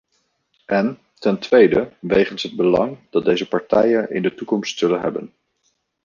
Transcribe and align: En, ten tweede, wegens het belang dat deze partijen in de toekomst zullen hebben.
En, 0.67 0.99
ten 1.19 1.39
tweede, 1.39 1.91
wegens 1.99 2.43
het 2.43 2.55
belang 2.55 2.97
dat 3.09 3.25
deze 3.25 3.47
partijen 3.47 4.11
in 4.11 4.21
de 4.21 4.33
toekomst 4.33 4.77
zullen 4.79 5.01
hebben. 5.01 5.33